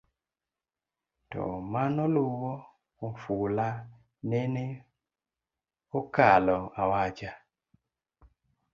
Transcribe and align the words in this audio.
to 1.31 1.43
manoluwo 1.71 2.51
ofula 3.07 3.67
nene 4.29 4.65
okalo 5.99 6.57
awacha 6.81 7.31